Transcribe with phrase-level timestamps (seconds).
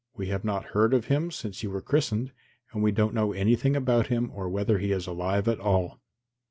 [0.17, 2.31] We have not heard of him since you were christened
[2.71, 5.99] and we don't know anything about him, or whether he is alive at all.